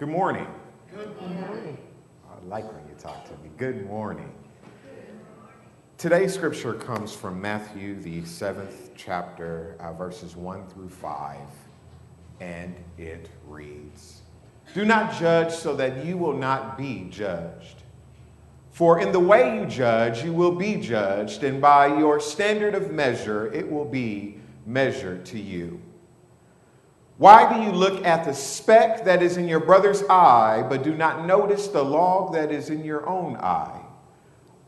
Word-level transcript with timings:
Good 0.00 0.08
morning. 0.08 0.46
Good 0.94 1.14
morning. 1.20 1.76
I 2.26 2.46
like 2.48 2.64
when 2.72 2.88
you 2.88 2.94
talk 2.98 3.22
to 3.26 3.32
me. 3.42 3.50
Good 3.58 3.86
morning. 3.86 4.32
Today's 5.98 6.32
scripture 6.32 6.72
comes 6.72 7.14
from 7.14 7.38
Matthew, 7.38 8.00
the 8.00 8.24
seventh 8.24 8.92
chapter, 8.96 9.76
uh, 9.78 9.92
verses 9.92 10.36
1 10.36 10.66
through 10.68 10.88
5, 10.88 11.36
and 12.40 12.74
it 12.96 13.28
reads 13.46 14.22
Do 14.72 14.86
not 14.86 15.20
judge 15.20 15.52
so 15.52 15.76
that 15.76 16.02
you 16.02 16.16
will 16.16 16.32
not 16.32 16.78
be 16.78 17.06
judged. 17.10 17.82
For 18.70 19.00
in 19.00 19.12
the 19.12 19.20
way 19.20 19.60
you 19.60 19.66
judge, 19.66 20.24
you 20.24 20.32
will 20.32 20.54
be 20.54 20.76
judged, 20.76 21.44
and 21.44 21.60
by 21.60 21.88
your 21.98 22.20
standard 22.20 22.74
of 22.74 22.90
measure, 22.90 23.52
it 23.52 23.70
will 23.70 23.84
be 23.84 24.38
measured 24.64 25.26
to 25.26 25.38
you. 25.38 25.78
Why 27.20 27.52
do 27.52 27.62
you 27.62 27.70
look 27.70 28.06
at 28.06 28.24
the 28.24 28.32
speck 28.32 29.04
that 29.04 29.22
is 29.22 29.36
in 29.36 29.46
your 29.46 29.60
brother's 29.60 30.02
eye, 30.04 30.64
but 30.66 30.82
do 30.82 30.94
not 30.94 31.26
notice 31.26 31.68
the 31.68 31.84
log 31.84 32.32
that 32.32 32.50
is 32.50 32.70
in 32.70 32.82
your 32.82 33.06
own 33.06 33.36
eye? 33.36 33.82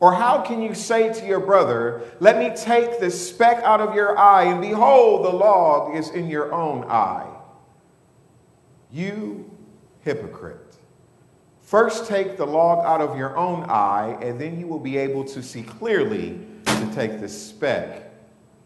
Or 0.01 0.13
how 0.13 0.43
can 0.43 0.61
you 0.61 0.75
say 0.75 1.11
to 1.15 1.27
your 1.27 1.41
brother, 1.41 2.03
Let 2.21 2.37
me 2.37 2.55
take 2.55 3.01
the 3.01 3.11
speck 3.11 3.65
out 3.65 3.81
of 3.81 3.95
your 3.95 4.19
eye, 4.19 4.45
and 4.45 4.61
behold, 4.61 5.25
the 5.25 5.31
log 5.31 5.97
is 5.97 6.11
in 6.11 6.29
your 6.29 6.53
own 6.53 6.85
eye? 6.91 7.35
You 8.91 9.51
hypocrite. 10.03 10.77
First, 11.63 12.07
take 12.07 12.37
the 12.37 12.47
log 12.47 12.85
out 12.85 13.01
of 13.01 13.17
your 13.17 13.35
own 13.35 13.65
eye, 13.71 14.19
and 14.21 14.39
then 14.39 14.61
you 14.61 14.67
will 14.67 14.79
be 14.79 14.99
able 14.99 15.25
to 15.25 15.43
see 15.43 15.63
clearly 15.63 16.39
to 16.67 16.91
take 16.95 17.19
the 17.19 17.31
speck 17.31 18.13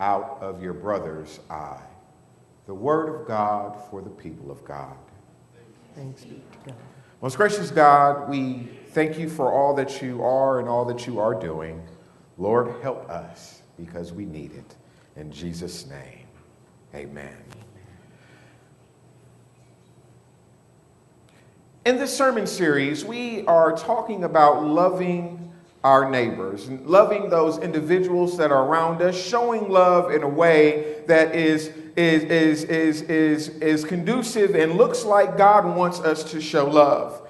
out 0.00 0.38
of 0.40 0.60
your 0.60 0.72
brother's 0.72 1.38
eye. 1.48 1.84
The 2.66 2.74
word 2.74 3.08
of 3.08 3.26
God 3.26 3.80
for 3.90 4.02
the 4.02 4.10
people 4.10 4.50
of 4.50 4.64
God. 4.64 4.96
Thanks 5.94 6.24
be 6.24 6.30
to 6.30 6.58
God. 6.66 6.76
Most 7.22 7.36
gracious 7.36 7.70
God, 7.70 8.28
we 8.28 8.68
thank 8.88 9.18
you 9.18 9.28
for 9.28 9.52
all 9.52 9.74
that 9.74 10.02
you 10.02 10.22
are 10.22 10.60
and 10.60 10.68
all 10.68 10.84
that 10.84 11.06
you 11.06 11.18
are 11.18 11.34
doing. 11.34 11.82
Lord, 12.36 12.82
help 12.82 13.08
us 13.08 13.62
because 13.78 14.12
we 14.12 14.26
need 14.26 14.52
it. 14.52 14.74
In 15.16 15.32
Jesus' 15.32 15.86
name, 15.86 16.26
amen. 16.94 17.36
In 21.86 21.98
this 21.98 22.14
sermon 22.14 22.46
series, 22.46 23.04
we 23.04 23.46
are 23.46 23.76
talking 23.76 24.24
about 24.24 24.64
loving 24.64 25.35
our 25.86 26.10
neighbors, 26.10 26.68
loving 26.68 27.30
those 27.30 27.58
individuals 27.58 28.36
that 28.36 28.50
are 28.50 28.66
around 28.66 29.00
us, 29.00 29.16
showing 29.16 29.68
love 29.68 30.10
in 30.10 30.24
a 30.24 30.28
way 30.28 30.96
that 31.06 31.32
is, 31.32 31.68
is, 31.94 32.24
is, 32.24 32.64
is, 32.64 33.02
is, 33.02 33.48
is 33.60 33.84
conducive 33.84 34.56
and 34.56 34.72
looks 34.72 35.04
like 35.04 35.38
God 35.38 35.76
wants 35.76 36.00
us 36.00 36.24
to 36.32 36.40
show 36.40 36.68
love. 36.68 37.22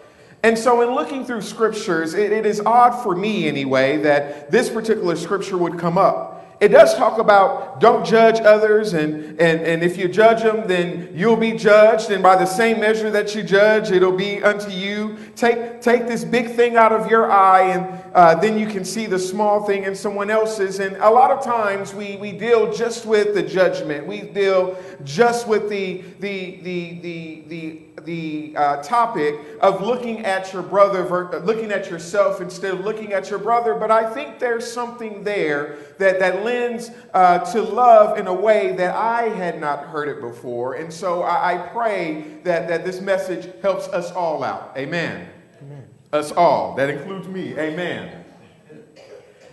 And 0.43 0.57
so, 0.57 0.81
in 0.81 0.95
looking 0.95 1.27
through 1.27 1.43
scriptures, 1.43 2.15
it, 2.15 2.33
it 2.33 2.47
is 2.47 2.63
odd 2.65 3.03
for 3.03 3.15
me 3.15 3.47
anyway 3.47 3.99
that 3.99 4.51
this 4.51 4.71
particular 4.71 5.17
scripture 5.17 5.59
would 5.59 5.79
come 5.79 5.99
up. 5.99 6.36
It 6.59 6.69
does 6.69 6.95
talk 6.95 7.19
about 7.19 7.81
don't 7.81 8.05
judge 8.07 8.41
others, 8.41 8.95
and, 8.95 9.39
and, 9.39 9.61
and 9.61 9.83
if 9.83 9.99
you 9.99 10.09
judge 10.09 10.43
them, 10.43 10.67
then 10.67 11.11
you'll 11.13 11.37
be 11.37 11.53
judged, 11.53 12.11
and 12.11 12.23
by 12.23 12.37
the 12.37 12.47
same 12.47 12.81
measure 12.81 13.11
that 13.11 13.35
you 13.35 13.43
judge, 13.43 13.91
it'll 13.91 14.17
be 14.17 14.43
unto 14.43 14.71
you. 14.71 15.19
Take, 15.35 15.83
take 15.83 16.07
this 16.07 16.25
big 16.25 16.53
thing 16.53 16.77
out 16.77 16.93
of 16.93 17.11
your 17.11 17.31
eye, 17.31 17.73
and 17.73 18.03
uh, 18.15 18.37
then 18.37 18.59
you 18.59 18.67
can 18.67 18.87
see 18.87 19.05
the 19.05 19.19
small 19.19 19.67
thing 19.67 19.85
in 19.85 19.95
someone 19.95 20.31
else's. 20.31 20.81
And 20.81 20.97
a 20.97 21.11
lot 21.11 21.31
of 21.31 21.45
times 21.45 21.93
we, 21.93 22.17
we 22.17 22.33
deal 22.33 22.73
just 22.73 23.05
with 23.05 23.35
the 23.35 23.43
judgment, 23.43 24.07
we 24.07 24.23
deal 24.23 24.83
just 25.05 25.47
with 25.47 25.69
the, 25.69 26.05
the, 26.21 26.61
the, 26.63 27.01
the, 27.01 27.43
the 27.49 27.83
the 28.05 28.55
uh, 28.57 28.83
topic 28.83 29.35
of 29.61 29.83
looking 29.83 30.25
at 30.25 30.53
your 30.53 30.63
brother, 30.63 31.05
looking 31.41 31.73
at 31.73 31.91
yourself 31.91 32.41
instead 32.41 32.73
of 32.73 32.81
looking 32.81 33.13
at 33.13 33.29
your 33.31 33.39
brother. 33.39 33.75
But 33.75 33.91
I 33.91 34.09
think 34.09 34.39
there's 34.39 34.71
something 34.71 35.25
there 35.25 35.77
that, 35.99 36.21
that 36.21 36.45
lends 36.47 36.91
uh, 37.13 37.39
to 37.53 37.61
love 37.61 38.19
in 38.19 38.27
a 38.27 38.35
way 38.49 38.75
that 38.77 38.95
I 38.95 39.23
had 39.43 39.61
not 39.61 39.79
heard 39.93 40.09
it 40.09 40.21
before. 40.21 40.75
And 40.81 40.93
so 40.93 41.23
I, 41.23 41.37
I 41.55 41.57
pray 41.69 42.39
that, 42.45 42.69
that 42.69 42.85
this 42.85 43.01
message 43.01 43.45
helps 43.63 43.89
us 43.89 44.13
all 44.13 44.45
out. 44.45 44.73
Amen. 44.77 45.29
Amen. 45.63 45.85
Us 46.13 46.33
all. 46.33 46.75
That 46.77 46.89
includes 46.89 47.27
me. 47.27 47.59
Amen. 47.59 48.25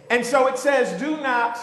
And 0.10 0.24
so 0.24 0.48
it 0.48 0.58
says, 0.58 1.00
do 1.00 1.18
not 1.18 1.58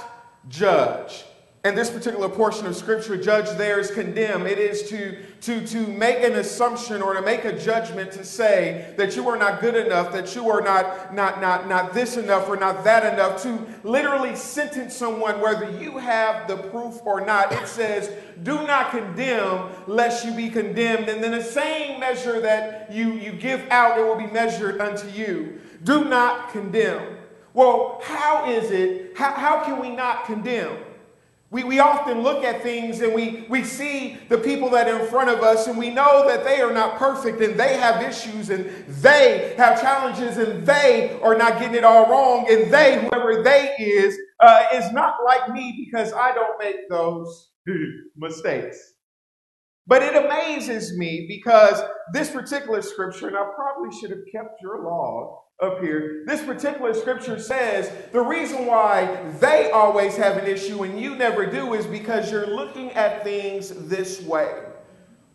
judge. 0.49 1.25
And 1.63 1.77
this 1.77 1.91
particular 1.91 2.31
portion 2.31 2.67
of 2.67 2.75
scripture, 2.75 3.19
judge 3.19 3.51
there 3.59 3.79
is 3.79 3.91
condemn. 3.91 4.47
It 4.47 4.59
is 4.59 4.89
to, 4.89 5.19
to, 5.43 5.67
to 5.67 5.87
make 5.89 6.25
an 6.25 6.37
assumption 6.37 7.03
or 7.03 7.13
to 7.13 7.21
make 7.21 7.45
a 7.45 7.53
judgment 7.59 8.13
to 8.13 8.25
say 8.25 8.95
that 8.97 9.15
you 9.15 9.29
are 9.29 9.37
not 9.37 9.61
good 9.61 9.75
enough, 9.75 10.11
that 10.13 10.35
you 10.35 10.49
are 10.49 10.63
not, 10.63 11.15
not, 11.15 11.39
not, 11.43 11.69
not 11.69 11.93
this 11.93 12.17
enough 12.17 12.49
or 12.49 12.57
not 12.57 12.83
that 12.85 13.13
enough, 13.13 13.43
to 13.43 13.59
literally 13.85 14.35
sentence 14.37 14.97
someone 14.97 15.39
whether 15.43 15.71
you 15.79 15.99
have 15.99 16.49
the 16.49 16.57
proof 16.57 16.99
or 17.05 17.21
not. 17.21 17.53
It 17.53 17.69
says, 17.69 18.11
do 18.43 18.55
not 18.67 18.91
condemn 18.91 19.69
lest 19.87 20.25
you 20.25 20.33
be 20.33 20.49
condemned. 20.49 21.11
And 21.11 21.23
then 21.23 21.33
the 21.33 21.45
same 21.45 22.01
measure 22.01 22.41
that 22.41 22.91
you, 22.91 23.13
you 23.13 23.33
give 23.33 23.61
out, 23.69 23.99
it 23.99 24.03
will 24.03 24.17
be 24.17 24.33
measured 24.33 24.81
unto 24.81 25.09
you. 25.09 25.61
Do 25.85 26.07
not 26.07 26.53
condemn. 26.53 27.19
Well, 27.53 28.01
how 28.03 28.51
is 28.51 28.71
it, 28.71 29.13
how, 29.15 29.33
how 29.33 29.63
can 29.63 29.79
we 29.79 29.91
not 29.91 30.25
condemn? 30.25 30.75
We, 31.53 31.65
we 31.65 31.81
often 31.81 32.23
look 32.23 32.45
at 32.45 32.63
things 32.63 33.01
and 33.01 33.13
we, 33.13 33.45
we 33.49 33.65
see 33.65 34.19
the 34.29 34.39
people 34.39 34.71
that 34.71 34.89
are 34.89 35.01
in 35.01 35.09
front 35.09 35.31
of 35.31 35.43
us 35.43 35.67
and 35.67 35.77
we 35.77 35.91
know 35.91 36.27
that 36.29 36.45
they 36.45 36.61
are 36.61 36.73
not 36.73 36.97
perfect 36.97 37.41
and 37.41 37.59
they 37.59 37.77
have 37.77 38.03
issues 38.03 38.51
and 38.51 38.71
they 38.87 39.55
have 39.57 39.81
challenges 39.81 40.39
and 40.39 40.65
they 40.65 41.19
are 41.23 41.37
not 41.37 41.59
getting 41.59 41.75
it 41.75 41.85
all 41.85 42.09
wrong 42.09 42.47
and 42.49 42.73
they, 42.73 43.05
whoever 43.05 43.43
they 43.43 43.75
is, 43.81 44.17
uh, 44.39 44.67
is 44.75 44.93
not 44.93 45.17
like 45.25 45.51
me 45.53 45.85
because 45.91 46.13
I 46.13 46.33
don't 46.33 46.57
make 46.61 46.89
those 46.89 47.51
mistakes. 48.17 48.95
But 49.87 50.03
it 50.03 50.15
amazes 50.15 50.97
me 50.97 51.27
because 51.29 51.81
this 52.13 52.31
particular 52.31 52.83
scripture, 52.83 53.29
and 53.29 53.37
I 53.37 53.45
probably 53.55 53.97
should 53.99 54.11
have 54.11 54.25
kept 54.33 54.61
your 54.63 54.85
log, 54.85 55.37
up 55.63 55.81
here. 55.81 56.25
This 56.27 56.43
particular 56.43 56.95
scripture 56.95 57.39
says 57.39 57.91
the 58.13 58.21
reason 58.21 58.67
why 58.67 59.31
they 59.41 59.71
always 59.71 60.17
have 60.17 60.37
an 60.39 60.47
issue 60.47 60.83
and 60.85 60.99
you 60.99 61.15
never 61.17 61.47
do 61.47 61.75
is 61.75 61.87
because 61.87 62.31
you're 62.31 62.47
looking 62.47 62.91
at 62.93 63.25
things 63.25 63.69
this 63.89 64.23
way. 64.23 64.70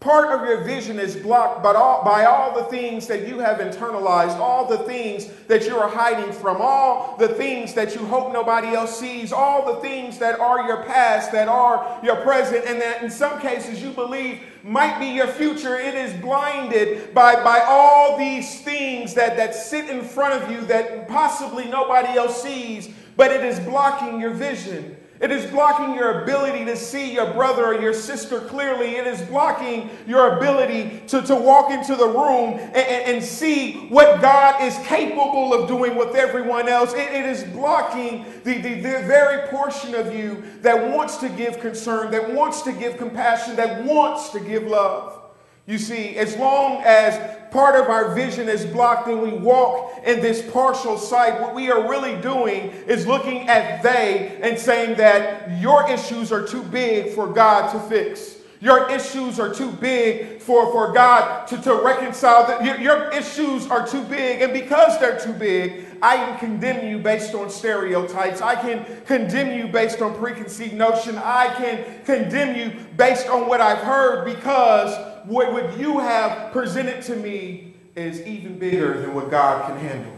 Part 0.06 0.40
of 0.40 0.48
your 0.48 0.62
vision 0.62 1.00
is 1.00 1.16
blocked 1.16 1.64
by 1.64 1.74
all, 1.74 2.04
by 2.04 2.26
all 2.26 2.54
the 2.54 2.66
things 2.66 3.08
that 3.08 3.28
you 3.28 3.40
have 3.40 3.58
internalized, 3.58 4.38
all 4.38 4.68
the 4.68 4.78
things 4.78 5.26
that 5.48 5.66
you 5.66 5.78
are 5.78 5.90
hiding 5.90 6.32
from, 6.32 6.58
all 6.60 7.18
the 7.18 7.30
things 7.30 7.74
that 7.74 7.96
you 7.96 8.06
hope 8.06 8.32
nobody 8.32 8.68
else 8.68 9.00
sees, 9.00 9.34
all 9.34 9.74
the 9.74 9.82
things 9.82 10.20
that 10.20 10.40
are 10.40 10.68
your 10.68 10.84
past, 10.84 11.32
that 11.32 11.48
are 11.48 12.00
your 12.04 12.18
present, 12.18 12.66
and 12.68 12.80
that 12.80 13.02
in 13.02 13.10
some 13.10 13.42
cases 13.42 13.82
you 13.82 13.90
believe 13.90 14.42
might 14.62 15.00
be 15.00 15.08
your 15.08 15.26
future. 15.26 15.76
It 15.76 15.96
is 15.96 16.14
blinded 16.22 17.12
by, 17.16 17.44
by 17.44 17.62
all 17.68 18.16
these 18.16 18.62
things 18.62 19.16
that, 19.16 19.36
that 19.38 19.56
sit 19.56 19.90
in 19.90 20.04
front 20.04 20.40
of 20.40 20.52
you 20.52 20.62
that 20.68 21.08
possibly 21.08 21.66
nobody 21.66 22.16
else 22.16 22.44
sees, 22.44 22.90
but 23.18 23.32
it 23.32 23.44
is 23.44 23.60
blocking 23.62 24.22
your 24.22 24.36
vision. 24.36 24.98
It 25.22 25.32
is 25.32 25.50
blocking 25.50 25.96
your 25.96 26.24
ability 26.24 26.66
to 26.66 26.76
see 26.76 27.14
your 27.14 27.32
brother 27.34 27.66
or 27.66 27.80
your 27.80 27.94
sister 27.94 28.42
clearly. 28.42 28.98
It 28.98 29.08
is 29.08 29.22
blocking 29.22 29.90
your 30.06 30.38
ability 30.38 31.04
to, 31.08 31.22
to 31.22 31.36
walk 31.36 31.72
into 31.72 31.96
the 31.96 32.08
room 32.08 32.60
and, 32.60 32.76
and, 32.76 33.16
and 33.16 33.24
see 33.24 33.88
what 33.88 34.22
God 34.22 34.62
is 34.62 34.78
capable 34.88 35.54
of 35.54 35.70
doing 35.70 35.96
with 35.96 36.16
everyone 36.16 36.68
else. 36.68 36.94
it, 36.94 37.14
it 37.14 37.26
is 37.26 37.44
blocking 37.46 38.26
the, 38.44 38.58
the, 38.58 38.76
the 38.76 39.04
very 39.08 39.48
portion 39.48 39.96
of 39.96 40.14
you 40.14 40.44
that 40.62 40.90
wants 40.90 41.18
to 41.18 41.30
give 41.30 41.60
concern, 41.62 42.12
that 42.12 42.34
wants 42.34 42.62
to 42.64 42.74
give 42.74 42.98
compassion, 42.98 43.56
that 43.56 43.86
wants 43.86 44.30
to 44.32 44.40
give 44.42 44.64
love. 44.64 45.25
You 45.68 45.80
see, 45.80 46.16
as 46.18 46.38
long 46.38 46.84
as 46.86 47.18
part 47.50 47.80
of 47.80 47.90
our 47.90 48.14
vision 48.14 48.48
is 48.48 48.66
blocked 48.66 49.08
and 49.08 49.20
we 49.20 49.32
walk 49.32 50.00
in 50.06 50.20
this 50.20 50.48
partial 50.52 50.96
sight, 50.96 51.42
what 51.42 51.56
we 51.56 51.72
are 51.72 51.90
really 51.90 52.22
doing 52.22 52.70
is 52.88 53.08
looking 53.08 53.48
at 53.48 53.82
they 53.82 54.38
and 54.44 54.60
saying 54.60 54.98
that 54.98 55.60
your 55.60 55.90
issues 55.90 56.32
are 56.32 56.46
too 56.46 56.62
big 56.62 57.14
for 57.16 57.28
God 57.28 57.72
to 57.72 57.80
fix. 57.90 58.36
Your 58.62 58.90
issues 58.92 59.40
are 59.40 59.54
too 59.54 59.72
big 59.72 60.40
for, 60.40 60.72
for 60.72 60.94
God 60.94 61.48
to, 61.48 61.62
to 61.64 61.76
reconcile. 61.76 62.64
Your, 62.64 62.78
your 62.80 63.12
issues 63.12 63.68
are 63.68 63.88
too 63.88 64.04
big. 64.04 64.42
And 64.42 64.54
because 64.54 65.00
they're 65.00 65.20
too 65.20 65.34
big, 65.34 65.86
I 66.02 66.18
can 66.18 66.38
condemn 66.40 66.88
you 66.88 67.00
based 67.00 67.34
on 67.34 67.50
stereotypes. 67.50 68.42
I 68.42 68.56
can 68.56 68.86
condemn 69.06 69.58
you 69.58 69.72
based 69.72 70.02
on 70.02 70.16
preconceived 70.16 70.74
notion. 70.74 71.18
I 71.18 71.54
can 71.56 71.84
condemn 72.06 72.56
you 72.56 72.86
based 72.98 73.28
on 73.28 73.48
what 73.48 73.62
I've 73.62 73.84
heard 73.84 74.26
because 74.26 75.15
what, 75.28 75.52
what 75.54 75.78
you 75.78 76.00
have 76.00 76.52
presented 76.52 77.02
to 77.04 77.16
me 77.16 77.74
is 77.96 78.22
even 78.22 78.60
bigger 78.60 79.02
than 79.02 79.14
what 79.14 79.32
God 79.32 79.68
can 79.68 79.78
handle. 79.78 80.14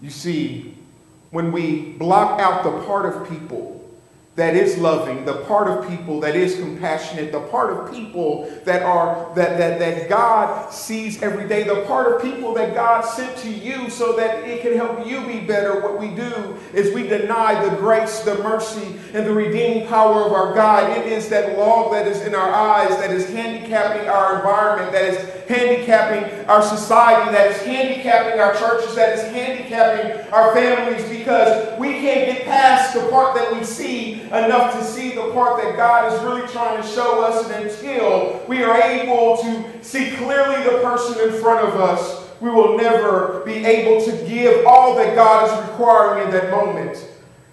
You 0.00 0.10
see, 0.10 0.74
when 1.30 1.52
we 1.52 1.92
block 1.92 2.40
out 2.40 2.62
the 2.62 2.70
part 2.86 3.06
of 3.06 3.28
people 3.28 3.77
that 4.38 4.54
is 4.54 4.78
loving, 4.78 5.24
the 5.24 5.34
part 5.46 5.66
of 5.66 5.88
people 5.88 6.20
that 6.20 6.36
is 6.36 6.54
compassionate, 6.54 7.32
the 7.32 7.40
part 7.40 7.72
of 7.72 7.92
people 7.92 8.48
that 8.64 8.82
are 8.82 9.34
that 9.34 9.58
that 9.58 9.80
that 9.80 10.08
God 10.08 10.72
sees 10.72 11.20
every 11.20 11.48
day, 11.48 11.64
the 11.64 11.82
part 11.86 12.14
of 12.14 12.22
people 12.22 12.54
that 12.54 12.72
God 12.72 13.00
sent 13.00 13.36
to 13.38 13.50
you 13.50 13.90
so 13.90 14.14
that 14.14 14.48
it 14.48 14.62
can 14.62 14.76
help 14.76 15.04
you 15.04 15.26
be 15.26 15.40
better. 15.40 15.80
What 15.80 15.98
we 15.98 16.14
do 16.14 16.56
is 16.72 16.94
we 16.94 17.02
deny 17.02 17.68
the 17.68 17.74
grace, 17.78 18.20
the 18.20 18.36
mercy, 18.36 18.94
and 19.12 19.26
the 19.26 19.32
redeeming 19.32 19.88
power 19.88 20.22
of 20.22 20.32
our 20.32 20.54
God. 20.54 20.96
It 20.96 21.06
is 21.06 21.28
that 21.30 21.58
log 21.58 21.90
that 21.90 22.06
is 22.06 22.22
in 22.22 22.36
our 22.36 22.52
eyes 22.52 22.96
that 22.98 23.10
is 23.10 23.28
handicapping 23.30 24.08
our 24.08 24.36
environment, 24.36 24.92
that 24.92 25.14
is 25.14 25.37
handicapping 25.48 26.46
our 26.46 26.62
society, 26.62 27.32
that 27.32 27.50
is 27.50 27.62
handicapping 27.62 28.38
our 28.38 28.54
churches, 28.54 28.94
that 28.94 29.18
is 29.18 29.24
handicapping 29.32 30.30
our 30.32 30.54
families 30.54 31.08
because 31.08 31.78
we 31.78 31.92
can't 31.94 32.36
get 32.36 32.44
past 32.44 32.94
the 32.94 33.08
part 33.08 33.34
that 33.34 33.52
we 33.52 33.64
see 33.64 34.22
enough 34.22 34.78
to 34.78 34.84
see 34.84 35.14
the 35.14 35.32
part 35.32 35.62
that 35.62 35.76
God 35.76 36.12
is 36.12 36.22
really 36.22 36.46
trying 36.48 36.80
to 36.80 36.86
show 36.86 37.22
us. 37.24 37.50
And 37.50 37.66
until 37.66 38.44
we 38.46 38.62
are 38.62 38.80
able 38.82 39.38
to 39.38 39.84
see 39.84 40.10
clearly 40.16 40.62
the 40.64 40.80
person 40.82 41.28
in 41.28 41.40
front 41.40 41.66
of 41.66 41.80
us, 41.80 42.28
we 42.40 42.50
will 42.50 42.76
never 42.76 43.42
be 43.44 43.64
able 43.64 44.04
to 44.04 44.12
give 44.28 44.66
all 44.66 44.94
that 44.96 45.14
God 45.14 45.48
is 45.48 45.68
requiring 45.70 46.26
in 46.26 46.30
that 46.32 46.50
moment. 46.50 47.04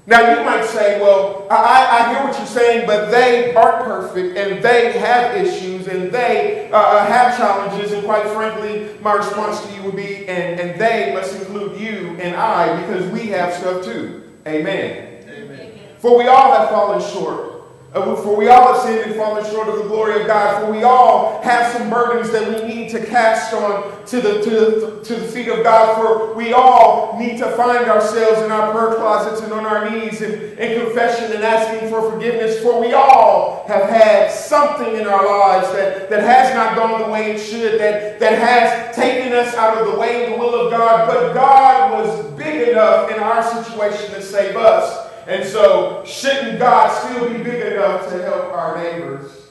Now, 0.08 0.38
you 0.38 0.46
might 0.46 0.66
say, 0.66 1.02
well, 1.02 1.48
I, 1.50 1.56
I, 1.56 2.14
hear 2.14 2.24
what 2.24 2.38
you're 2.38 2.46
saying, 2.46 2.86
but 2.86 3.10
they 3.10 3.56
aren't 3.56 3.86
perfect 3.86 4.38
and 4.38 4.64
they 4.64 4.92
have 5.00 5.36
issues 5.36 5.75
and 5.88 6.12
they 6.12 6.70
uh, 6.72 6.78
uh, 6.78 7.06
have 7.06 7.38
challenges. 7.38 7.92
And 7.92 8.04
quite 8.04 8.28
frankly, 8.30 8.90
my 9.02 9.14
response 9.14 9.66
to 9.66 9.74
you 9.74 9.84
would 9.84 9.96
be, 9.96 10.28
and, 10.28 10.60
and 10.60 10.80
they 10.80 11.14
must 11.14 11.36
include 11.40 11.80
you 11.80 12.18
and 12.20 12.36
I 12.36 12.82
because 12.82 13.10
we 13.12 13.28
have 13.28 13.54
stuff 13.54 13.84
too. 13.84 14.24
Amen. 14.48 15.24
Amen. 15.28 15.72
For 16.00 16.18
we 16.18 16.28
all 16.28 16.52
have 16.58 16.70
fallen 16.70 17.02
short. 17.02 17.55
For 17.94 18.36
we 18.36 18.50
all 18.50 18.74
have 18.74 18.84
sinned 18.84 19.10
and 19.10 19.16
fallen 19.16 19.46
short 19.46 19.70
of 19.70 19.78
the 19.78 19.84
glory 19.84 20.20
of 20.20 20.28
God. 20.28 20.66
For 20.66 20.72
we 20.72 20.84
all 20.84 21.42
have 21.44 21.72
some 21.72 21.90
burdens 21.90 22.30
that 22.32 22.46
we 22.46 22.68
need 22.68 22.90
to 22.92 23.06
cast 23.06 23.54
on 23.54 24.06
to 24.08 24.20
the, 24.20 24.42
to 24.42 24.50
the, 24.50 25.02
to 25.06 25.16
the 25.16 25.28
feet 25.28 25.48
of 25.48 25.64
God. 25.64 25.96
For 25.96 26.34
we 26.34 26.52
all 26.52 27.18
need 27.18 27.38
to 27.38 27.50
find 27.52 27.86
ourselves 27.86 28.42
in 28.42 28.52
our 28.52 28.74
prayer 28.74 28.96
closets 28.96 29.42
and 29.42 29.54
on 29.54 29.66
our 29.66 29.90
knees 29.90 30.22
in, 30.22 30.58
in 30.58 30.86
confession 30.86 31.32
and 31.32 31.44
asking 31.44 31.90
for 31.90 32.12
forgiveness. 32.12 32.60
For 32.62 32.82
we 32.82 32.92
all 32.92 33.66
have 33.68 33.90
had 33.90 34.30
something 34.30 34.96
in 34.96 35.08
our 35.08 35.26
lives 35.26 35.72
that, 35.72 36.10
that 36.10 36.22
has 36.22 36.54
not 36.54 36.76
gone 36.76 37.02
the 37.02 37.10
way 37.10 37.32
it 37.32 37.40
should, 37.40 37.80
that, 37.80 38.20
that 38.20 38.38
has 38.38 38.94
taken 38.94 39.32
us 39.32 39.56
out 39.56 39.78
of 39.78 39.94
the 39.94 39.98
way 39.98 40.26
and 40.26 40.34
the 40.34 40.38
will 40.38 40.68
of 40.68 40.72
God. 40.72 41.08
But 41.08 41.34
God 41.34 41.92
was 41.94 42.32
big 42.32 42.70
enough 42.70 43.10
in 43.10 43.20
our 43.20 43.42
situation 43.42 44.14
to 44.16 44.22
save 44.22 44.58
us. 44.58 45.05
And 45.28 45.44
so, 45.44 46.04
shouldn't 46.06 46.60
God 46.60 46.90
still 46.90 47.30
be 47.30 47.44
big 47.44 47.74
enough 47.74 48.10
to 48.10 48.22
help 48.22 48.46
our 48.54 48.78
neighbors? 48.78 49.48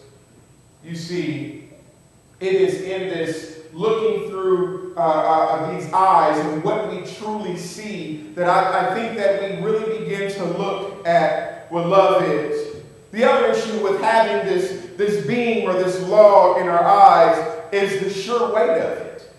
You 0.84 0.94
see, 0.94 1.68
it 2.38 2.54
is 2.54 2.82
in 2.82 3.08
this 3.08 3.60
looking 3.72 4.28
through 4.28 4.94
uh, 4.96 5.00
uh, 5.00 5.72
these 5.72 5.92
eyes 5.92 6.38
and 6.38 6.62
what 6.62 6.90
we 6.90 7.02
truly 7.14 7.56
see 7.56 8.30
that 8.34 8.48
I, 8.48 8.90
I 8.90 8.94
think 8.94 9.16
that 9.16 9.42
we 9.42 9.64
really 9.64 9.98
begin 9.98 10.30
to 10.34 10.44
look 10.44 11.04
at 11.06 11.70
what 11.72 11.88
love 11.88 12.22
is. 12.22 12.76
The 13.10 13.24
other 13.24 13.50
issue 13.52 13.82
with 13.82 14.00
having 14.00 14.46
this, 14.46 14.90
this 14.96 15.26
beam 15.26 15.68
or 15.68 15.72
this 15.72 16.00
log 16.08 16.60
in 16.60 16.68
our 16.68 16.84
eyes 16.84 17.62
is 17.72 18.00
the 18.00 18.10
sure 18.10 18.54
weight 18.54 18.70
of 18.70 18.98
it. 18.98 19.32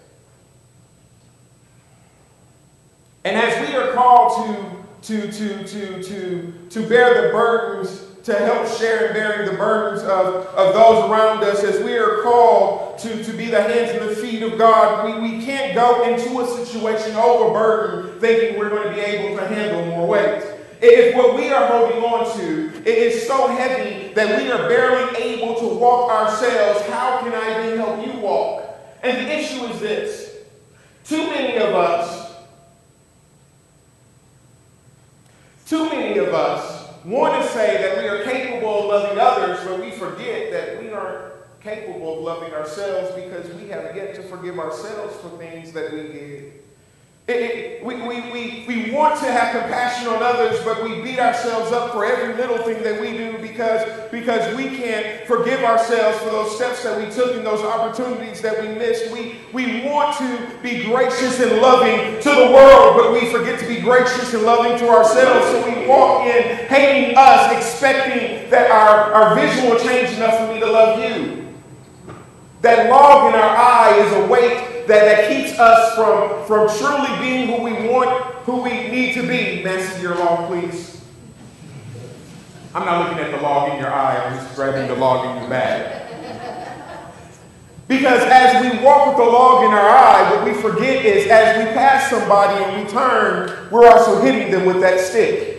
And 3.23 3.37
as 3.37 3.67
we 3.67 3.75
are 3.75 3.93
called 3.93 4.45
to 4.45 4.74
to, 5.05 5.31
to, 5.31 5.63
to, 5.67 6.01
to, 6.01 6.53
to 6.71 6.89
bear 6.89 7.27
the 7.27 7.31
burdens, 7.31 8.03
to 8.23 8.33
help 8.33 8.67
share 8.67 9.07
in 9.07 9.13
bearing 9.13 9.47
the 9.47 9.55
burdens 9.55 10.01
of, 10.01 10.47
of 10.47 10.73
those 10.73 11.09
around 11.11 11.43
us 11.43 11.63
as 11.63 11.83
we 11.83 11.95
are 11.95 12.23
called 12.23 12.97
to, 12.97 13.23
to 13.23 13.31
be 13.33 13.45
the 13.45 13.61
hands 13.61 13.91
and 13.91 14.09
the 14.09 14.15
feet 14.15 14.41
of 14.41 14.57
God. 14.57 15.05
We, 15.05 15.37
we 15.37 15.45
can't 15.45 15.75
go 15.75 16.11
into 16.11 16.39
a 16.39 16.65
situation 16.65 17.15
overburdened 17.15 18.19
thinking 18.19 18.57
we're 18.57 18.69
going 18.69 18.87
to 18.89 18.95
be 18.95 19.01
able 19.01 19.37
to 19.37 19.47
handle 19.47 19.85
more 19.85 20.07
weight. 20.07 20.43
If 20.81 21.15
what 21.15 21.35
we 21.35 21.49
are 21.51 21.67
holding 21.67 22.03
on 22.03 22.35
to 22.37 22.83
is 22.83 23.27
so 23.27 23.47
heavy 23.47 24.11
that 24.15 24.41
we 24.41 24.49
are 24.51 24.67
barely 24.67 25.17
able 25.17 25.53
to 25.59 25.67
walk 25.67 26.09
ourselves, 26.09 26.83
how 26.87 27.19
can 27.19 27.31
I 27.31 27.59
then 27.59 27.77
help 27.77 28.05
you 28.05 28.19
walk? 28.19 28.75
And 29.03 29.17
the 29.17 29.37
issue 29.37 29.65
is 29.65 29.79
this 29.79 30.35
too 31.03 31.27
many 31.27 31.57
of 31.57 31.75
us 31.75 32.25
Too 35.65 35.89
many 35.89 36.19
of 36.19 36.31
us 36.31 36.87
want 37.05 37.41
to 37.41 37.49
say 37.49 37.81
that 37.81 37.97
we 37.97 38.07
are 38.07 38.23
capable 38.23 38.83
of 38.83 39.03
loving 39.03 39.17
others, 39.17 39.59
but 39.65 39.79
we 39.79 39.89
forget 39.89 40.51
that 40.51 40.79
we 40.79 40.91
aren't 40.91 41.33
capable 41.59 42.14
of 42.14 42.14
loving 42.25 42.53
ourselves 42.53 43.13
because 43.13 43.47
we 43.53 43.69
have 43.69 43.95
yet 43.95 44.15
to 44.15 44.23
forgive 44.23 44.57
ourselves 44.57 45.15
for 45.17 45.29
things 45.37 45.71
that 45.73 45.93
we 45.93 46.01
did. 46.01 46.53
It, 47.27 47.35
it, 47.35 47.85
we, 47.85 47.95
we, 48.01 48.21
we, 48.31 48.65
we 48.67 48.91
want 48.91 49.19
to 49.19 49.31
have 49.31 49.51
compassion 49.51 50.07
on 50.07 50.21
others, 50.21 50.63
but 50.63 50.83
we 50.83 51.01
beat 51.01 51.19
ourselves 51.19 51.71
up 51.71 51.91
for 51.91 52.05
every 52.05 52.35
little 52.35 52.57
thing 52.59 52.83
that 52.83 52.99
we 52.99 53.17
do 53.17 53.37
because, 53.39 53.81
because 54.11 54.55
we 54.55 54.75
can't 54.75 55.25
forgive 55.27 55.63
ourselves 55.63 56.19
for 56.19 56.29
those 56.29 56.55
steps 56.55 56.83
that 56.83 56.97
we 56.97 57.11
took 57.11 57.35
and 57.35 57.45
those 57.45 57.61
opportunities 57.61 58.41
that 58.41 58.59
we 58.61 58.69
missed. 58.69 59.11
We, 59.11 59.37
we 59.53 59.83
want 59.85 60.17
to 60.17 60.49
be 60.61 60.83
gracious 60.83 61.39
and 61.39 61.61
loving 61.61 62.19
to 62.21 62.29
the 62.29 62.51
world, 62.51 62.97
but 62.97 63.11
we 63.11 63.31
forget 63.31 63.59
to 63.59 63.67
be 63.67 63.81
gracious 63.81 64.33
and 64.33 64.43
loving 64.43 64.77
to 64.79 64.89
ourselves. 64.89 65.45
So 65.47 65.79
we 65.79 65.87
walk 65.87 66.25
in 66.27 66.67
hating 66.67 67.15
us, 67.17 67.51
expecting 67.55 68.49
that 68.51 68.69
our, 68.69 69.13
our 69.13 69.35
vision 69.35 69.69
will 69.69 69.79
change 69.79 70.15
enough 70.17 70.37
for 70.37 70.53
me 70.53 70.59
to 70.59 70.67
love 70.67 70.99
you. 70.99 71.34
That 72.65 72.89
log 72.89 73.31
in 73.31 73.39
our 73.39 73.55
eye 73.55 73.95
is 73.99 74.11
a 74.13 74.27
weight 74.27 74.87
that, 74.87 75.05
that 75.05 75.29
keeps 75.29 75.59
us 75.59 75.93
from, 75.93 76.47
from 76.47 76.67
truly 76.79 77.15
being 77.19 77.45
who 77.45 77.61
we 77.61 77.87
want, 77.87 78.09
who 78.37 78.63
we 78.63 78.87
need 78.89 79.13
to 79.13 79.21
be. 79.21 79.63
Nancy, 79.63 80.01
your 80.01 80.15
log, 80.15 80.47
please. 80.47 80.99
I'm 82.73 82.83
not 82.83 83.03
looking 83.07 83.23
at 83.23 83.29
the 83.29 83.37
log 83.43 83.71
in 83.71 83.77
your 83.77 83.93
eye, 83.93 84.17
I'm 84.17 84.35
just 84.43 84.55
grabbing 84.55 84.87
the 84.87 84.95
log 84.95 85.29
in 85.29 85.41
your 85.43 85.47
bag. 85.47 86.11
Because 87.87 88.23
as 88.23 88.63
we 88.63 88.83
walk 88.83 89.09
with 89.09 89.17
the 89.17 89.31
log 89.31 89.65
in 89.65 89.69
our 89.69 89.87
eye, 89.87 90.31
what 90.31 90.43
we 90.43 90.59
forget 90.59 91.05
is 91.05 91.27
as 91.27 91.63
we 91.63 91.71
pass 91.73 92.09
somebody 92.09 92.63
and 92.63 92.83
we 92.83 92.91
turn, 92.91 93.69
we're 93.69 93.87
also 93.87 94.23
hitting 94.23 94.49
them 94.49 94.65
with 94.65 94.81
that 94.81 94.99
stick. 94.99 95.54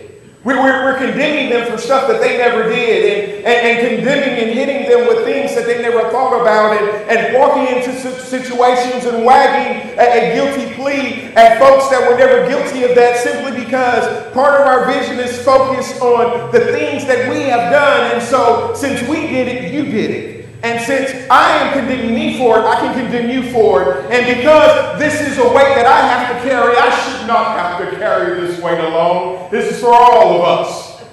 We're, 0.47 0.63
we're, 0.63 0.85
we're, 0.85 0.97
condemning 0.97 1.49
them 1.49 1.69
for 1.69 1.77
stuff 1.77 2.07
that 2.07 2.21
they 2.21 2.37
never 2.37 2.69
did 2.69 3.35
and, 3.39 3.45
and, 3.45 3.85
and, 3.85 3.97
condemning 3.97 4.47
and 4.47 4.57
hitting 4.57 4.89
them 4.89 5.05
with 5.05 5.25
things 5.25 5.53
that 5.55 5.65
they 5.65 5.81
never 5.81 6.09
thought 6.09 6.39
about 6.39 6.81
and, 6.81 6.89
and 7.11 7.37
walking 7.37 7.67
into 7.67 7.91
situations 8.21 9.03
and 9.03 9.25
wagging 9.25 9.91
a, 9.99 10.05
a 10.07 10.33
guilty 10.35 10.73
plea 10.75 11.23
at 11.35 11.59
folks 11.59 11.89
that 11.89 12.09
were 12.09 12.17
never 12.17 12.47
guilty 12.47 12.83
of 12.83 12.95
that 12.95 13.17
simply 13.17 13.61
because 13.61 14.31
part 14.31 14.61
of 14.61 14.65
our 14.65 14.85
vision 14.85 15.19
is 15.19 15.37
focused 15.43 16.01
on 16.01 16.49
the 16.53 16.61
things 16.71 17.05
that 17.07 17.29
we 17.29 17.41
have 17.41 17.69
done. 17.69 18.13
And 18.13 18.23
so 18.23 18.73
since 18.73 19.05
we 19.09 19.27
did 19.27 19.49
it, 19.49 19.73
you 19.73 19.83
did 19.83 20.11
it. 20.11 20.36
And 20.67 20.83
since 20.83 21.29
I 21.29 21.59
am 21.59 21.79
condemning 21.79 22.13
me 22.13 22.37
for 22.37 22.59
it, 22.59 22.65
I 22.65 22.75
can 22.81 22.93
condemn 22.93 23.29
you 23.29 23.49
for 23.53 23.83
it. 23.83 24.11
And 24.11 24.37
because 24.37 24.99
this 24.99 25.21
is 25.21 25.37
a 25.37 25.47
weight 25.47 25.75
that 25.75 25.85
I 25.85 26.05
have 26.05 26.35
to 26.35 26.49
carry, 26.49 26.75
I 26.75 26.89
should 26.89 27.25
not 27.25 27.57
have 27.57 27.89
to 27.89 27.95
carry 27.95 28.41
this 28.41 28.61
weight 28.61 28.77
alone. 28.77 29.49
This 29.49 29.71
is 29.73 29.79
for 29.79 29.93
all 29.93 30.35
of 30.35 30.41
us. 30.41 31.05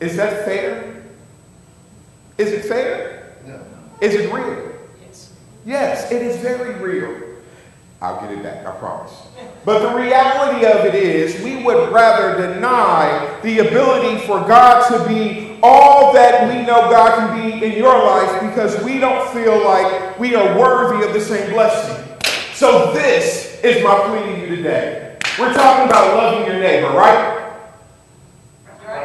Is 0.00 0.14
that 0.16 0.44
fair? 0.44 1.02
Is 2.36 2.52
it 2.52 2.66
fair? 2.66 3.38
No. 3.46 3.62
Is 4.02 4.14
it 4.14 4.30
real? 4.30 4.70
Yes. 5.00 5.32
Yes, 5.64 6.12
it 6.12 6.20
is 6.20 6.36
very 6.36 6.74
real. 6.74 7.38
I'll 8.02 8.20
get 8.20 8.30
it 8.30 8.42
back, 8.42 8.66
I 8.66 8.72
promise. 8.72 9.22
But 9.64 9.90
the 9.90 9.96
reality 9.96 10.66
of 10.66 10.84
it 10.84 10.94
is, 10.94 11.42
we 11.42 11.64
would 11.64 11.90
rather 11.94 12.46
deny 12.52 13.40
the 13.42 13.60
ability 13.60 14.18
for 14.26 14.40
God 14.40 14.86
to 14.90 15.08
be 15.08 15.45
all 15.66 16.12
that 16.12 16.48
we 16.48 16.64
know 16.64 16.88
God 16.88 17.18
can 17.18 17.50
be 17.50 17.64
in 17.64 17.72
your 17.76 17.98
life 18.04 18.40
because 18.40 18.82
we 18.84 19.00
don't 19.00 19.28
feel 19.32 19.64
like 19.64 20.16
we 20.18 20.36
are 20.36 20.56
worthy 20.56 21.04
of 21.04 21.12
the 21.12 21.20
same 21.20 21.50
blessing. 21.50 22.04
So, 22.54 22.92
this 22.92 23.60
is 23.64 23.82
my 23.82 23.98
plea 24.06 24.32
to 24.32 24.40
you 24.40 24.56
today. 24.56 25.18
We're 25.38 25.52
talking 25.52 25.88
about 25.88 26.16
loving 26.16 26.46
your 26.46 26.60
neighbor, 26.60 26.88
right? 26.88 27.52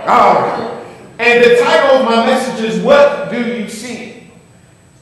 All 0.07 0.35
right. 0.35 0.85
And 1.17 1.43
the 1.43 1.59
title 1.61 1.97
of 1.97 2.05
my 2.05 2.25
message 2.27 2.63
is 2.63 2.81
What 2.83 3.31
Do 3.31 3.43
You 3.43 3.67
See? 3.67 4.29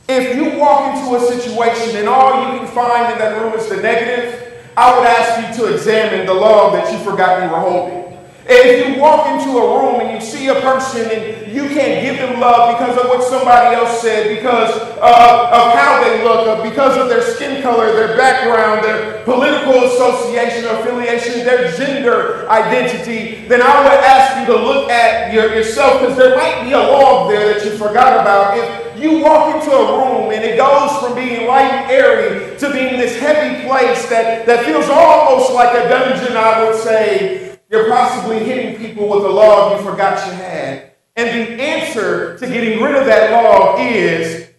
If 0.08 0.36
you 0.36 0.58
walk 0.58 0.96
into 0.96 1.16
a 1.16 1.20
situation 1.20 1.98
and 1.98 2.08
all 2.08 2.54
you 2.54 2.60
can 2.60 2.68
find 2.70 3.12
in 3.14 3.20
that 3.20 3.40
room 3.40 3.54
is 3.54 3.68
the 3.68 3.78
negative, 3.78 4.64
I 4.76 4.98
would 4.98 5.06
ask 5.06 5.60
you 5.60 5.66
to 5.66 5.74
examine 5.74 6.26
the 6.26 6.34
log 6.34 6.74
that 6.74 6.92
you 6.92 6.98
forgot 7.00 7.44
you 7.44 7.50
were 7.50 7.60
holding. 7.60 8.19
If 8.52 8.96
you 8.96 9.00
walk 9.00 9.30
into 9.30 9.60
a 9.60 9.62
room 9.62 10.02
and 10.02 10.10
you 10.10 10.20
see 10.20 10.48
a 10.48 10.56
person 10.56 11.06
and 11.12 11.52
you 11.54 11.70
can't 11.70 12.02
give 12.02 12.18
them 12.18 12.40
love 12.40 12.80
because 12.80 12.98
of 12.98 13.06
what 13.06 13.24
somebody 13.24 13.76
else 13.76 14.02
said, 14.02 14.36
because 14.36 14.72
uh, 14.98 15.50
of 15.54 15.74
how 15.78 16.02
they 16.04 16.24
look, 16.24 16.64
because 16.64 16.98
of 16.98 17.10
their 17.10 17.22
skin 17.22 17.62
color, 17.62 17.94
their 17.94 18.18
background, 18.18 18.84
their 18.84 19.24
political 19.24 19.84
association 19.84 20.66
affiliation, 20.66 21.46
their 21.46 21.72
gender 21.78 22.50
identity, 22.50 23.48
then 23.48 23.62
I 23.62 23.84
would 23.84 23.94
ask 24.02 24.40
you 24.40 24.56
to 24.56 24.60
look 24.60 24.90
at 24.90 25.32
your, 25.32 25.54
yourself 25.54 26.02
because 26.02 26.18
there 26.18 26.36
might 26.36 26.64
be 26.64 26.72
a 26.72 26.80
log 26.80 27.30
there 27.30 27.54
that 27.54 27.64
you 27.64 27.78
forgot 27.78 28.20
about. 28.20 28.58
If 28.58 29.00
you 29.00 29.20
walk 29.24 29.56
into 29.56 29.72
a 29.72 29.98
room 29.98 30.32
and 30.32 30.44
it 30.44 30.58
goes 30.58 30.98
from 30.98 31.14
being 31.14 31.46
light 31.46 31.70
and 31.70 31.92
airy 31.92 32.58
to 32.58 32.74
being 32.74 32.98
this 32.98 33.16
heavy 33.20 33.68
place 33.68 34.10
that, 34.10 34.48
that 34.48 34.66
feels 34.66 34.90
almost 34.90 35.54
like 35.54 35.70
a 35.78 35.88
dungeon, 35.88 36.36
I 36.36 36.64
would 36.64 36.76
say, 36.76 37.49
you're 37.70 37.88
possibly 37.90 38.40
hitting 38.40 38.78
people 38.78 39.08
with 39.08 39.24
a 39.24 39.30
log 39.30 39.78
you 39.78 39.86
forgot 39.86 40.26
you 40.26 40.34
had. 40.34 40.94
And 41.16 41.28
the 41.28 41.62
answer 41.62 42.38
to 42.38 42.48
getting 42.48 42.82
rid 42.82 42.96
of 42.96 43.06
that 43.06 43.32
log 43.32 43.80
is 43.80 44.50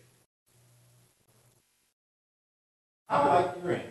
I 3.09 3.27
like 3.27 3.57
your 3.63 3.73
answer. 3.73 3.87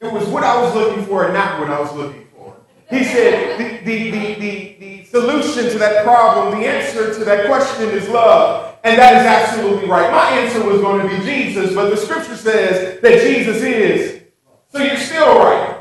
It 0.00 0.12
was 0.12 0.26
what 0.28 0.44
I 0.44 0.62
was 0.62 0.74
looking 0.74 1.04
for 1.06 1.24
and 1.24 1.34
not 1.34 1.58
what 1.58 1.70
I 1.70 1.80
was 1.80 1.92
looking 1.92 2.28
for. 2.36 2.54
He 2.88 3.02
said 3.02 3.58
the, 3.58 3.84
the, 3.84 4.10
the, 4.10 4.34
the, 4.34 4.76
the 4.78 5.04
solution 5.04 5.70
to 5.72 5.78
that 5.78 6.04
problem, 6.04 6.60
the 6.60 6.66
answer 6.66 7.12
to 7.12 7.24
that 7.24 7.46
question 7.46 7.88
is 7.90 8.08
love. 8.08 8.76
And 8.84 8.96
that 8.96 9.14
is 9.14 9.26
absolutely 9.26 9.88
right. 9.88 10.10
My 10.12 10.30
answer 10.38 10.64
was 10.64 10.80
going 10.80 11.02
to 11.02 11.08
be 11.08 11.24
Jesus, 11.24 11.74
but 11.74 11.90
the 11.90 11.96
scripture 11.96 12.36
says 12.36 13.00
that 13.00 13.20
Jesus 13.20 13.56
is. 13.62 14.22
So 14.68 14.78
you're 14.82 14.96
still 14.96 15.38
right. 15.38 15.77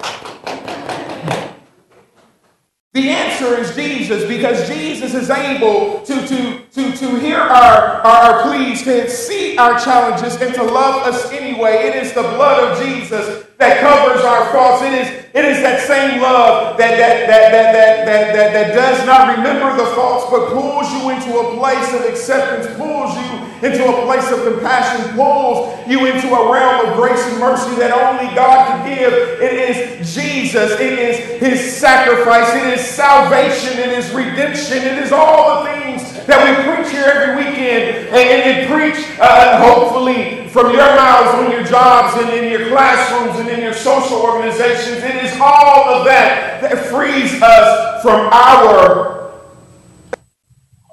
The 2.98 3.12
answer 3.12 3.56
is 3.60 3.76
Jesus 3.76 4.28
because 4.28 4.68
Jesus 4.68 5.14
is 5.14 5.30
able 5.30 6.02
to, 6.02 6.28
to, 6.28 6.62
to, 6.74 6.98
to 6.98 7.20
hear 7.20 7.38
our, 7.38 8.02
our, 8.02 8.42
pleas, 8.42 8.82
to 8.86 9.08
see 9.08 9.56
our 9.56 9.80
challenges, 9.80 10.42
and 10.42 10.52
to 10.56 10.64
love 10.64 11.06
us 11.06 11.32
anyway. 11.32 11.90
It 11.90 11.96
is 11.96 12.14
the 12.14 12.24
blood 12.24 12.72
of 12.72 12.84
Jesus 12.84 13.46
that 13.58 13.82
covers 13.82 14.24
our 14.24 14.52
faults. 14.54 14.84
It 14.84 14.94
is, 14.94 15.08
it 15.34 15.46
is 15.46 15.62
that 15.66 15.82
same 15.82 16.22
love 16.22 16.78
that, 16.78 16.98
that, 16.98 17.26
that, 17.26 17.52
that, 17.52 17.74
that, 17.74 18.06
that, 18.06 18.36
that, 18.36 18.54
that 18.54 18.74
does 18.74 19.06
not 19.06 19.36
remember 19.38 19.76
the 19.76 19.90
faults, 19.96 20.30
but 20.30 20.54
pulls 20.54 20.92
you 20.94 21.10
into 21.10 21.34
a 21.38 21.58
place 21.58 21.90
of 21.94 22.06
acceptance, 22.06 22.70
pulls 22.78 23.18
you 23.18 23.48
into 23.66 23.82
a 23.90 24.06
place 24.06 24.30
of 24.30 24.46
compassion, 24.46 25.16
pulls 25.16 25.74
you 25.90 26.06
into 26.06 26.30
a 26.30 26.54
realm 26.54 26.86
of 26.86 26.96
grace 26.96 27.24
and 27.26 27.40
mercy 27.40 27.74
that 27.82 27.90
only 27.90 28.30
God 28.36 28.70
can 28.70 28.86
give. 28.86 29.14
It 29.42 29.54
is 29.54 30.14
Jesus. 30.14 30.80
It 30.80 31.00
is 31.00 31.42
His 31.42 31.74
sacrifice. 31.76 32.54
It 32.54 32.78
is 32.78 32.86
salvation. 32.86 33.80
It 33.80 33.90
is 33.98 34.12
redemption. 34.12 34.78
It 34.78 35.02
is 35.02 35.12
all 35.12 35.64
the 35.64 35.72
things 35.72 35.97
that 36.28 36.44
we 36.44 36.76
preach 36.76 36.92
here 36.92 37.06
every 37.06 37.44
weekend 37.44 38.08
and, 38.10 38.16
and, 38.16 38.70
preach, 38.70 39.20
uh, 39.20 39.60
hopefully, 39.60 40.48
from 40.50 40.72
your 40.72 40.86
mouths 40.86 41.34
on 41.36 41.52
your 41.52 41.64
jobs 41.64 42.22
and 42.22 42.30
in 42.34 42.52
your 42.52 42.70
classrooms 42.70 43.40
and 43.40 43.50
in 43.50 43.62
your 43.62 43.74
social 43.74 44.18
organizations. 44.18 45.04
It 45.04 45.24
is 45.24 45.40
all 45.42 45.90
of 45.90 46.06
that 46.06 46.62
that 46.62 46.86
frees 46.86 47.42
us 47.42 48.02
from 48.02 48.30
our 48.32 49.32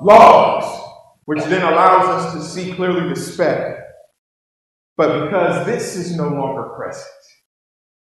laws 0.01 0.75
which 1.25 1.43
then 1.45 1.63
allows 1.63 2.07
us 2.07 2.35
to 2.35 2.43
see 2.43 2.73
clearly 2.73 3.09
the 3.09 3.17
speck. 3.17 3.81
But 4.97 5.25
because 5.25 5.67
this 5.67 5.97
is 5.97 6.17
no 6.17 6.29
longer 6.29 6.65
present, 6.77 7.09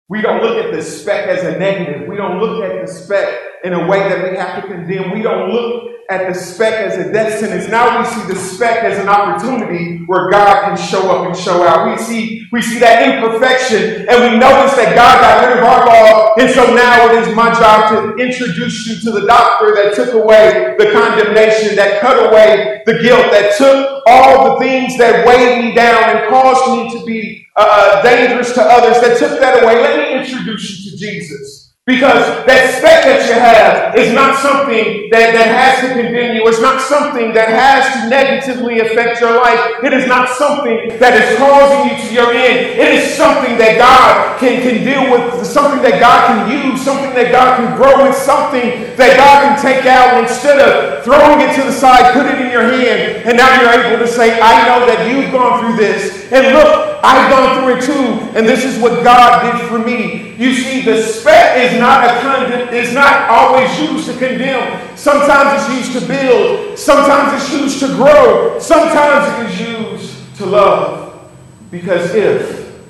we 0.09 0.21
don't 0.21 0.43
look 0.43 0.62
at 0.62 0.73
the 0.73 0.83
speck 0.83 1.29
as 1.29 1.45
a 1.45 1.59
negative. 1.59 2.09
We 2.09 2.17
don't 2.17 2.39
look 2.39 2.62
at 2.65 2.85
the 2.85 2.93
speck 2.93 3.39
in 3.64 3.73
a 3.73 3.87
way 3.87 4.00
that 4.09 4.31
we 4.31 4.37
have 4.37 4.62
to 4.62 4.69
condemn. 4.69 5.12
We 5.12 5.23
don't 5.23 5.50
look 5.50 5.92
at 6.11 6.28
the 6.28 6.38
speck 6.38 6.75
as 6.75 6.99
a 6.99 7.12
death 7.12 7.38
sentence. 7.40 7.69
Now 7.69 8.00
we 8.00 8.04
see 8.07 8.33
the 8.33 8.38
speck 8.38 8.85
as 8.85 8.99
an 8.99 9.09
opportunity 9.09 10.04
where 10.07 10.31
God 10.31 10.64
can 10.64 10.76
show 10.76 11.11
up 11.11 11.26
and 11.26 11.37
show 11.37 11.62
out. 11.62 11.90
We 11.90 11.97
see, 12.02 12.47
we 12.52 12.61
see 12.61 12.78
that 12.81 13.09
imperfection 13.09 14.07
and 14.09 14.33
we 14.33 14.38
notice 14.38 14.76
that 14.76 14.95
God 14.95 15.21
got 15.21 15.49
rid 15.49 15.59
of 15.59 15.64
our 15.64 15.87
law. 15.87 16.35
And 16.38 16.50
so 16.50 16.75
now 16.75 17.11
it 17.11 17.23
is 17.23 17.35
my 17.35 17.52
job 17.54 17.92
to 17.92 18.23
introduce 18.23 18.87
you 18.87 19.00
to 19.00 19.21
the 19.21 19.26
doctor 19.26 19.75
that 19.75 19.95
took 19.95 20.12
away 20.12 20.75
the 20.78 20.92
condemnation, 20.92 21.76
that 21.76 22.00
cut 22.00 22.31
away 22.31 22.83
the 22.85 22.99
guilt, 23.00 23.31
that 23.31 23.57
took 23.57 24.02
all 24.07 24.54
the 24.54 24.64
things 24.64 24.99
that 24.99 25.26
weighed 25.26 25.64
me 25.64 25.75
down 25.75 26.16
and 26.16 26.28
caused 26.28 26.73
me 26.73 26.99
to 26.99 27.07
be 27.07 27.47
uh, 27.57 28.02
dangerous 28.02 28.52
to 28.54 28.62
others, 28.62 29.00
that 29.00 29.19
took 29.19 29.38
that 29.40 29.62
away. 29.62 29.81
Let 29.81 29.99
me 29.99 30.19
introduce 30.21 30.85
you 30.85 30.90
to 30.90 30.97
Jesus. 30.97 31.62
Because 31.83 32.47
that 32.47 32.79
speck 32.79 33.03
that 33.11 33.27
you 33.27 33.35
have 33.35 33.99
is 33.99 34.15
not 34.15 34.39
something 34.39 35.11
that, 35.11 35.35
that 35.35 35.51
has 35.51 35.83
to 35.83 35.99
condemn 35.99 36.39
you. 36.39 36.47
It's 36.47 36.62
not 36.62 36.79
something 36.79 37.35
that 37.35 37.51
has 37.51 37.83
to 37.99 38.01
negatively 38.07 38.79
affect 38.79 39.19
your 39.19 39.35
life. 39.35 39.83
It 39.83 39.91
is 39.91 40.07
not 40.07 40.31
something 40.31 40.95
that 41.03 41.11
is 41.19 41.35
causing 41.43 41.91
you 41.91 41.99
to 41.99 42.09
your 42.15 42.31
end. 42.31 42.79
It 42.79 43.03
is 43.03 43.19
something 43.19 43.59
that 43.59 43.83
God 43.83 44.39
can, 44.39 44.62
can 44.62 44.87
deal 44.87 45.11
with, 45.11 45.43
something 45.43 45.83
that 45.83 45.99
God 45.99 46.31
can 46.31 46.55
use, 46.55 46.79
something 46.79 47.19
that 47.19 47.35
God 47.35 47.59
can 47.59 47.75
grow 47.75 48.07
with, 48.07 48.15
something 48.15 48.87
that 48.95 49.19
God 49.19 49.43
can 49.43 49.59
take 49.59 49.83
out 49.83 50.23
instead 50.23 50.62
of 50.62 51.03
throwing 51.03 51.43
it 51.43 51.51
to 51.59 51.67
the 51.67 51.75
side, 51.75 52.15
put 52.15 52.31
it 52.31 52.39
in 52.47 52.55
your 52.55 52.62
hand. 52.62 53.27
And 53.27 53.35
now 53.35 53.59
you're 53.59 53.91
able 53.91 53.99
to 53.99 54.07
say, 54.07 54.39
I 54.39 54.71
know 54.71 54.87
that 54.87 55.11
you've 55.11 55.35
gone 55.35 55.59
through 55.59 55.83
this. 55.83 56.31
And 56.31 56.55
look, 56.55 56.92
I've 57.05 57.29
gone 57.31 57.59
through 57.59 57.77
it 57.77 57.83
too, 57.83 58.39
and 58.39 58.47
this 58.47 58.65
is 58.65 58.81
what 58.81 59.03
God 59.03 59.59
did 59.59 59.69
for 59.69 59.79
me. 59.79 60.37
You 60.37 60.55
see, 60.55 60.83
the 60.83 61.03
speck 61.03 61.59
is 61.59 61.79
not 61.81 62.05
a 62.05 62.21
condemn, 62.21 62.73
is 62.73 62.95
not 62.95 63.29
always 63.29 63.77
used 63.81 64.07
to 64.07 64.13
condemn. 64.13 64.97
Sometimes 64.97 65.63
it's 65.63 65.89
used 65.89 66.01
to 66.01 66.07
build. 66.07 66.79
Sometimes 66.79 67.43
it's 67.43 67.53
used 67.53 67.81
to 67.81 67.89
grow. 67.97 68.59
Sometimes 68.61 69.51
it 69.51 69.53
is 69.53 69.69
used 69.69 70.37
to 70.37 70.47
love. 70.47 71.29
Because 71.73 72.15
if 72.15 72.81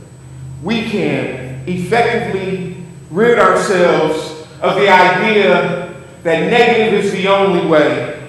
we 0.62 0.90
can 0.90 1.64
effectively 1.66 2.84
rid 3.10 3.38
ourselves 3.38 4.46
of 4.60 4.74
the 4.74 4.88
idea 4.88 5.94
that 6.22 6.50
negative 6.50 7.04
is 7.04 7.12
the 7.12 7.28
only 7.28 7.66
way, 7.66 8.21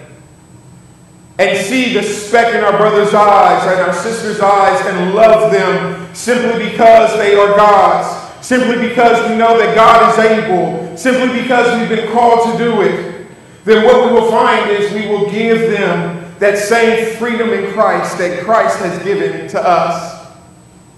and 1.40 1.58
see 1.66 1.94
the 1.94 2.04
speck 2.04 2.54
in 2.54 2.64
our 2.64 2.78
brother's 2.78 3.14
eyes 3.14 3.64
and 3.64 3.82
our 3.82 3.94
sister's 3.94 4.40
eyes 4.40 4.86
and 4.86 5.16
love 5.16 5.52
them 5.52 6.14
simply 6.14 6.70
because 6.70 7.18
they 7.18 7.36
are 7.36 7.56
God's, 7.56 8.46
simply 8.46 8.88
because 8.88 9.30
we 9.30 9.36
know 9.36 9.58
that 9.58 9.74
God 9.76 10.14
is 10.14 10.26
able, 10.26 10.96
simply 10.96 11.42
because 11.42 11.80
we've 11.80 11.90
been 11.90 12.12
called 12.12 12.52
to 12.52 12.64
do 12.64 12.82
it, 12.82 13.28
then 13.66 13.86
what 13.86 14.06
we 14.06 14.14
will 14.14 14.30
find 14.30 14.70
is 14.70 14.92
we 14.94 15.08
will 15.08 15.30
give 15.32 15.72
them 15.72 16.36
that 16.40 16.58
same 16.58 17.16
freedom 17.16 17.50
in 17.50 17.72
Christ 17.74 18.18
that 18.18 18.44
Christ 18.44 18.78
has 18.80 19.02
given 19.04 19.48
to 19.50 19.62
us. 19.62 20.28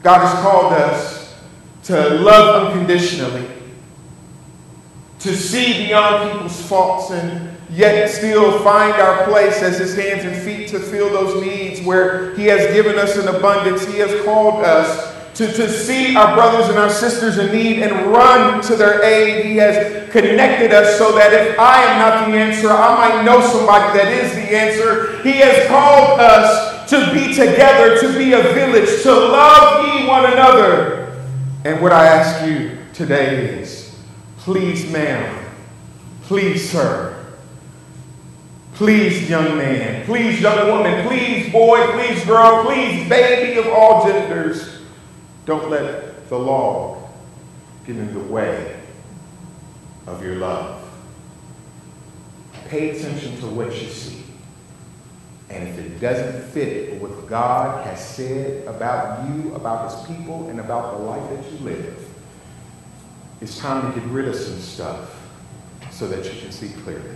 God 0.01 0.19
has 0.19 0.41
called 0.41 0.73
us 0.73 1.35
to 1.83 2.09
love 2.15 2.73
unconditionally, 2.73 3.47
to 5.19 5.35
see 5.35 5.85
beyond 5.85 6.31
people's 6.31 6.61
faults 6.67 7.11
and 7.11 7.54
yet 7.69 8.09
still 8.09 8.59
find 8.59 8.93
our 8.93 9.25
place 9.25 9.61
as 9.61 9.79
his 9.79 9.95
hands 9.95 10.23
and 10.25 10.35
feet 10.43 10.69
to 10.69 10.79
fill 10.79 11.09
those 11.09 11.41
needs 11.43 11.81
where 11.85 12.35
he 12.35 12.45
has 12.45 12.73
given 12.73 12.97
us 12.97 13.17
an 13.17 13.27
abundance. 13.27 13.85
He 13.85 13.99
has 13.99 14.23
called 14.23 14.63
us 14.63 15.13
to, 15.35 15.47
to 15.47 15.69
see 15.69 16.15
our 16.15 16.33
brothers 16.33 16.69
and 16.69 16.77
our 16.77 16.89
sisters 16.89 17.37
in 17.37 17.51
need 17.51 17.83
and 17.83 18.07
run 18.07 18.61
to 18.63 18.75
their 18.75 19.03
aid. 19.03 19.45
He 19.45 19.57
has 19.57 20.09
connected 20.09 20.71
us 20.71 20.97
so 20.97 21.13
that 21.13 21.33
if 21.33 21.59
I 21.59 21.83
am 21.83 21.99
not 21.99 22.29
the 22.29 22.37
answer, 22.37 22.69
I 22.69 23.09
might 23.09 23.23
know 23.23 23.41
somebody 23.41 23.97
that 23.97 24.07
is 24.07 24.33
the 24.33 24.55
answer. 24.55 25.21
He 25.23 25.33
has 25.39 25.67
called 25.67 26.19
us 26.21 26.89
to 26.89 27.13
be 27.13 27.33
together, 27.33 27.99
to 27.99 28.17
be 28.17 28.33
a 28.33 28.43
village, 28.53 29.03
to 29.03 29.11
love 29.11 29.85
ye 29.85 30.07
one 30.07 30.31
another. 30.31 31.13
And 31.65 31.81
what 31.81 31.91
I 31.91 32.05
ask 32.05 32.47
you 32.47 32.77
today 32.93 33.59
is 33.59 33.99
please, 34.37 34.89
ma'am, 34.91 35.43
please, 36.21 36.69
sir, 36.69 37.14
Please, 38.75 39.29
young 39.29 39.57
man, 39.57 40.05
please, 40.05 40.41
young 40.41 40.67
woman, 40.67 41.07
please, 41.07 41.49
boy, 41.49 41.81
please, 41.93 42.25
girl, 42.25 42.65
please, 42.65 43.07
baby 43.07 43.57
of 43.57 43.67
all 43.67 44.05
genders, 44.05 44.81
don't 45.45 45.69
let 45.69 46.27
the 46.27 46.37
law 46.37 47.09
get 47.87 47.95
in 47.95 48.13
the 48.13 48.19
way 48.19 48.77
of 50.07 50.21
your 50.21 50.35
love. 50.35 50.81
Pay 52.67 52.89
attention 52.89 53.37
to 53.37 53.47
what 53.47 53.67
you 53.81 53.87
see. 53.87 54.23
And 55.49 55.69
if 55.69 55.77
it 55.77 56.01
doesn't 56.01 56.43
fit 56.51 57.01
what 57.01 57.27
God 57.27 57.85
has 57.87 58.05
said 58.05 58.67
about 58.67 59.29
you, 59.29 59.55
about 59.55 59.89
his 59.89 60.05
people, 60.05 60.49
and 60.49 60.59
about 60.59 60.97
the 60.97 61.03
life 61.03 61.29
that 61.29 61.49
you 61.49 61.59
live, 61.59 62.07
it's 63.39 63.57
time 63.57 63.93
to 63.93 63.97
get 63.97 64.09
rid 64.09 64.27
of 64.27 64.35
some 64.35 64.59
stuff 64.59 65.17
so 65.91 66.09
that 66.09 66.25
you 66.25 66.41
can 66.41 66.51
see 66.51 66.69
clearly. 66.81 67.15